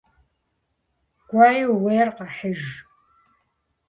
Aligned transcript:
Кӏуэи 1.29 1.63
ууейр 1.73 2.09
къэхьыж. 2.17 2.61